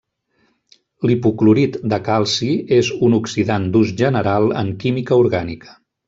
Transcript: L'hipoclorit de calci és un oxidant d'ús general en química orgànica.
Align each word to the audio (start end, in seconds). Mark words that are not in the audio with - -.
L'hipoclorit 1.09 1.75
de 1.91 1.99
calci 2.07 2.49
és 2.77 2.89
un 3.09 3.17
oxidant 3.17 3.67
d'ús 3.75 3.91
general 3.99 4.49
en 4.63 4.71
química 4.85 5.19
orgànica. 5.25 5.77